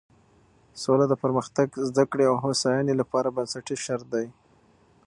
سوله 0.83 1.05
د 1.09 1.13
پرمختګ، 1.23 1.67
زده 1.89 2.03
کړې 2.11 2.25
او 2.29 2.35
هوساینې 2.43 2.93
لپاره 3.01 3.33
بنسټیز 3.35 3.79
شرط 3.85 4.05
دی. 4.13 4.27